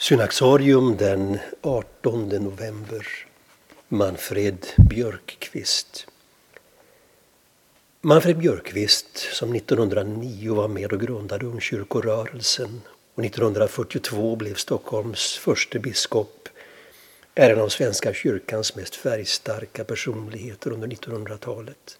Synaxarium 0.00 0.96
den 0.96 1.38
18 1.62 2.28
november. 2.28 3.06
Manfred 3.88 4.66
Björkqvist. 4.76 6.06
Manfred 8.00 8.38
Björkqvist, 8.38 9.18
som 9.18 9.54
1909 9.54 10.54
var 10.54 10.68
med 10.68 10.92
och 10.92 11.00
grundade 11.00 11.46
ungkyrkorörelsen 11.46 12.80
och 13.14 13.24
1942 13.24 14.36
blev 14.36 14.54
Stockholms 14.54 15.38
första 15.38 15.78
biskop, 15.78 16.48
är 17.34 17.50
en 17.50 17.60
av 17.60 17.68
Svenska 17.68 18.14
kyrkans 18.14 18.76
mest 18.76 18.94
färgstarka 18.94 19.84
personligheter 19.84 20.72
under 20.72 20.88
1900-talet. 20.88 21.98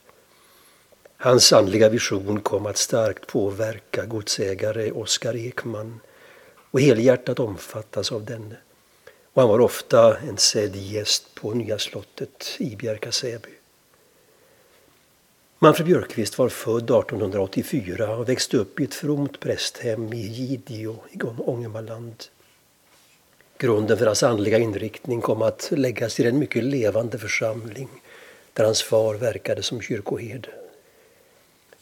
Hans 1.16 1.52
andliga 1.52 1.88
vision 1.88 2.40
kom 2.40 2.66
att 2.66 2.78
starkt 2.78 3.26
påverka 3.26 4.04
godsägare 4.04 4.90
Oskar 4.90 5.36
Ekman 5.36 6.00
och 6.70 6.80
helhjärtat 6.80 7.38
omfattas 7.38 8.12
av 8.12 8.24
denne. 8.24 8.56
Och 9.32 9.42
han 9.42 9.48
var 9.48 9.60
ofta 9.60 10.18
en 10.18 10.36
sedd 10.36 10.76
gäst 10.76 11.34
på 11.34 11.54
Nya 11.54 11.78
slottet 11.78 12.56
i 12.58 12.76
Bjärka-Säby. 12.76 13.48
Manfred 15.58 15.86
Björkqvist 15.86 16.38
var 16.38 16.48
född 16.48 16.90
1884 16.90 18.16
och 18.16 18.28
växte 18.28 18.56
upp 18.56 18.80
i 18.80 18.84
ett 18.84 18.94
fromt 18.94 19.40
prästhem 19.40 20.12
i 20.12 20.26
Gidio 20.26 20.98
i 21.10 21.22
Ångermanland. 21.22 22.24
Grunden 23.58 23.98
för 23.98 24.06
hans 24.06 24.22
andliga 24.22 24.58
inriktning 24.58 25.20
kom 25.20 25.42
att 25.42 25.68
läggas 25.70 26.20
i 26.20 26.22
den 26.22 26.38
mycket 26.38 26.64
levande 26.64 27.18
församling 27.18 27.88
där 28.52 28.64
hans 28.64 28.82
far 28.82 29.14
verkade 29.14 29.62
som 29.62 29.80
kyrkoherde. 29.80 30.48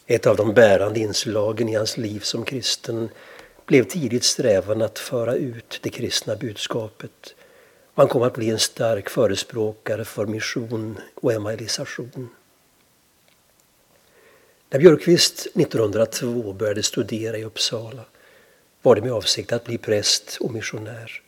Ett 0.07 0.27
av 0.27 0.37
de 0.37 0.55
bärande 0.55 1.01
inslagen 1.01 1.69
i 1.69 1.75
hans 1.75 1.97
liv 1.97 2.21
som 2.21 2.45
kristen 2.45 3.09
blev 3.67 3.85
tidigt 3.85 4.25
strävan 4.25 4.83
att 4.83 4.99
föra 4.99 5.35
ut 5.35 5.81
det 5.83 5.91
kristna 5.91 6.37
budskapet. 6.37 7.35
Han 7.95 8.09
kom 8.09 8.23
att 8.23 8.35
bli 8.35 8.51
en 8.51 8.59
stark 8.59 9.11
förespråkare 9.11 10.05
för 10.05 10.27
mission 10.27 10.99
och 11.15 11.33
evangelisation. 11.33 12.29
När 14.71 14.79
Björkqvist 14.79 15.47
1902 15.55 16.53
började 16.53 16.83
studera 16.83 17.39
i 17.39 17.45
Uppsala 17.45 18.05
var 18.83 18.95
det 18.95 19.03
med 19.03 19.13
avsikt 19.13 19.53
att 19.53 19.65
bli 19.65 19.79
präst 19.79 20.37
och 20.41 20.51
missionär. 20.51 21.23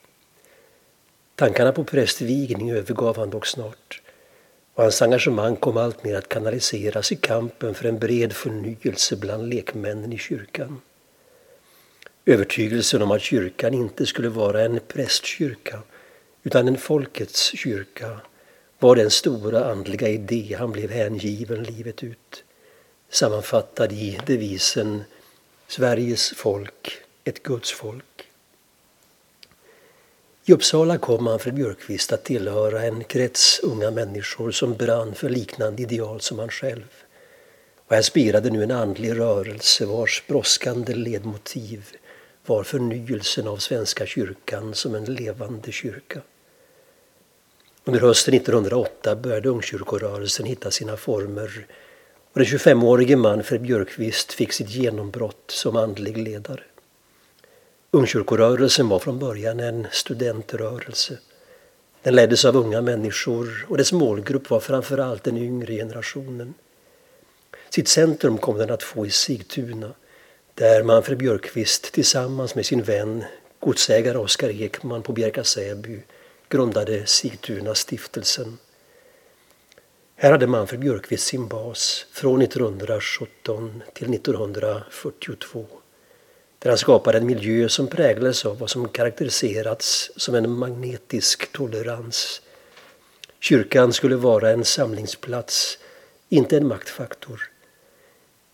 Tankarna 1.34 1.72
på 1.72 1.84
prästvigning 1.84 2.70
övergav 2.70 3.16
han 3.16 3.31
dock 3.31 3.47
snart 3.47 4.03
och 4.75 4.83
hans 4.83 5.03
engagemang 5.03 5.56
kom 5.56 5.77
alltmer 5.77 6.14
att 6.14 6.28
kanaliseras 6.28 7.12
i 7.12 7.16
kampen 7.16 7.75
för 7.75 7.89
en 7.89 7.98
bred 7.98 8.33
förnyelse 8.33 9.16
bland 9.16 9.48
lekmännen 9.48 10.12
i 10.12 10.19
kyrkan. 10.19 10.81
Övertygelsen 12.29 13.03
om 13.03 13.11
att 13.11 13.23
kyrkan 13.23 13.75
inte 13.75 14.07
skulle 14.07 14.29
vara 14.29 14.62
en 14.62 14.81
prästkyrka 14.89 15.83
utan 16.43 16.69
en 16.69 16.77
folkets 16.79 17.53
kyrka 17.57 18.21
var 18.79 18.97
den 18.97 19.11
stora 19.11 19.71
andliga 19.71 20.09
idé 20.09 20.56
han 20.59 20.73
blev 20.73 20.91
hängiven 20.91 21.62
livet 21.62 22.03
ut. 22.03 22.45
Sammanfattad 23.11 23.93
i 23.93 24.19
devisen 24.27 25.05
Sveriges 25.69 26.33
folk, 26.37 26.93
ett 27.25 27.43
Guds 27.43 27.73
folk. 27.73 28.29
I 30.45 30.53
Uppsala 30.53 30.99
kom 30.99 31.25
Manfred 31.25 31.55
Björkqvist 31.55 32.12
att 32.12 32.25
tillhöra 32.25 32.83
en 32.83 33.05
krets 33.05 33.61
unga 33.62 33.91
människor 33.91 34.51
som 34.51 34.75
brann 34.75 35.15
för 35.15 35.29
liknande 35.29 35.83
ideal 35.83 36.21
som 36.21 36.39
han 36.39 36.51
själv. 36.51 36.89
Och 37.87 37.95
här 37.95 38.03
spirade 38.03 38.51
nu 38.51 38.62
en 38.62 38.71
andlig 38.71 39.19
rörelse 39.19 39.87
vars 39.87 40.23
brådskande 40.27 40.95
ledmotiv 40.95 41.84
var 42.48 42.64
förnyelsen 42.64 43.48
av 43.48 43.56
Svenska 43.56 44.06
kyrkan 44.06 44.74
som 44.74 44.94
en 44.94 45.04
levande 45.04 45.72
kyrka. 45.72 46.20
Under 47.84 48.00
hösten 48.00 48.34
1908 48.34 49.16
började 49.16 49.48
ungkyrkorörelsen 49.48 50.46
hitta 50.46 50.70
sina 50.70 50.96
former 50.96 51.66
och 52.32 52.38
den 52.38 52.44
25-årige 52.44 53.16
Manfred 53.16 53.62
Björkqvist 53.62 54.32
fick 54.32 54.53
sitt 54.53 54.70
genombrott 54.70 55.44
som 55.50 55.76
andlig 55.76 56.19
ledare. 56.19 56.62
Ungkyrkorörelsen 57.91 58.88
var 58.88 58.98
från 58.98 59.19
början 59.19 59.60
en 59.60 59.87
studentrörelse. 59.91 61.19
Den 62.03 62.14
leddes 62.14 62.44
av 62.44 62.56
unga 62.56 62.81
människor 62.81 63.66
och 63.69 63.76
dess 63.76 63.92
målgrupp 63.92 64.50
var 64.50 64.60
framförallt 64.60 65.25
den 65.25 65.37
yngre 65.37 65.75
generationen. 65.75 66.54
Sitt 67.70 67.88
centrum 67.88 68.38
kom 68.38 68.58
den 68.58 68.70
att 68.70 68.82
få 68.82 69.06
i 69.06 69.10
Sigtuna 69.10 69.94
där 70.58 70.82
Manfred 70.82 71.19
Björkqvist 71.19 71.92
tillsammans 71.92 72.54
med 72.54 72.66
sin 72.66 72.82
vän 72.82 73.24
godsägare 73.60 74.19
Oskar 74.19 74.62
Ekman 74.62 75.02
på 75.02 75.12
Bjärka 75.12 75.44
Säby 75.44 76.02
grundade 76.48 77.06
Sigtuna 77.06 77.74
stiftelsen. 77.74 78.58
Här 80.16 80.32
hade 80.32 80.46
Manfred 80.46 80.80
Björkqvist 80.80 81.26
sin 81.26 81.48
bas 81.48 82.06
från 82.12 82.42
1917 82.42 83.82
till 83.94 84.14
1942 84.14 85.66
där 86.58 86.70
han 86.70 86.78
skapade 86.78 87.19
en 87.19 87.26
miljö 87.26 87.69
som 87.69 87.86
präglades 87.86 88.46
av 88.46 88.58
vad 88.58 88.70
som 88.70 88.88
karaktäriserats 88.88 90.10
som 90.16 90.34
en 90.34 90.50
magnetisk 90.50 91.52
tolerans. 91.52 92.42
Kyrkan 93.40 93.92
skulle 93.92 94.16
vara 94.16 94.50
en 94.50 94.64
samlingsplats, 94.64 95.78
inte 96.28 96.56
en 96.56 96.66
maktfaktor. 96.66 97.50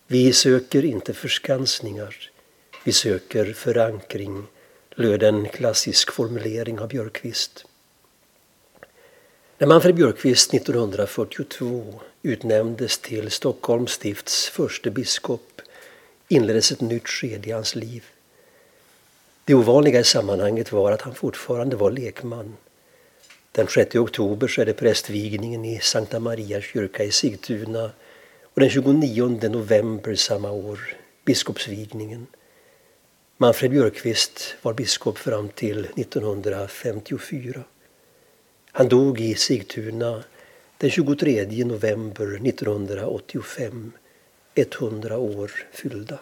Vi 0.06 0.32
söker 0.32 0.84
inte 0.84 1.14
förskansningar, 1.14 2.30
vi 2.84 2.92
söker 2.92 3.52
förankring, 3.52 4.46
löd 4.94 5.22
en 5.22 5.48
klassisk 5.48 6.12
formulering 6.12 6.80
av 6.80 6.88
Björkqvist. 6.88 7.64
När 9.58 9.66
Manfred 9.66 9.94
Björkqvist 9.94 10.54
1942 10.54 12.00
utnämndes 12.22 12.98
till 12.98 13.30
Stockholms 13.30 13.90
stifts 13.90 14.48
första 14.48 14.90
biskop 14.90 15.62
inleddes 16.28 16.72
ett 16.72 16.80
nytt 16.80 17.08
skede 17.08 17.48
i 17.48 17.52
hans 17.52 17.74
liv. 17.74 18.04
Det 19.44 19.54
ovanliga 19.54 20.00
i 20.00 20.04
sammanhanget 20.04 20.72
var 20.72 20.92
att 20.92 21.02
han 21.02 21.14
fortfarande 21.14 21.76
var 21.76 21.90
lekman. 21.90 22.56
Den 23.52 23.68
6 23.68 23.94
oktober 23.94 24.48
skedde 24.48 24.72
prästvigningen 24.72 25.64
i 25.64 25.80
Sankta 25.80 26.20
Maria 26.20 26.60
kyrka 26.60 27.04
i 27.04 27.10
Sigtuna 27.10 27.90
och 28.54 28.60
den 28.60 28.70
29 28.70 29.48
november 29.48 30.14
samma 30.14 30.50
år 30.50 30.96
biskopsvigningen. 31.24 32.26
Manfred 33.36 33.70
Björkqvist 33.70 34.54
var 34.62 34.74
biskop 34.74 35.18
fram 35.18 35.48
till 35.48 35.84
1954. 35.84 37.64
Han 38.72 38.88
dog 38.88 39.20
i 39.20 39.34
Sigtuna 39.34 40.24
den 40.78 40.90
23 40.90 41.64
november 41.64 42.46
1985, 42.46 43.92
100 44.54 45.18
år 45.18 45.52
fyllda. 45.72 46.18